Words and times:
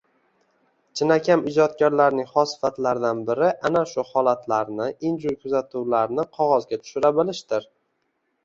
Chinakam 0.99 1.43
ijodkorning 1.51 2.23
xos 2.31 2.53
sifatlaridan 2.55 3.21
biri 3.27 3.49
ana 3.71 3.83
shu 3.91 4.07
holatlarni, 4.13 4.89
inja 5.11 5.35
kuzatuvlarni 5.45 6.27
qogʻozga 6.41 6.81
tushira 6.85 7.17
bilishdir 7.21 7.71